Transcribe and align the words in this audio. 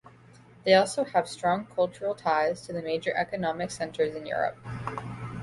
They 0.65 0.73
also 0.73 1.03
have 1.03 1.29
strong 1.29 1.67
cultural 1.67 2.15
ties 2.15 2.61
to 2.63 2.73
the 2.73 2.81
major 2.81 3.15
economic 3.15 3.69
centers 3.69 4.15
in 4.15 4.25
Europe. 4.25 4.57